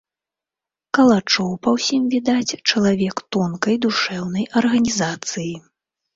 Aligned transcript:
Калачоў, 0.97 1.49
па 1.67 1.73
ўсім 1.75 2.07
відаць, 2.13 2.57
чалавек 2.69 3.23
тонкай 3.37 3.75
душэўнай 3.85 4.49
арганізацыі. 4.65 5.55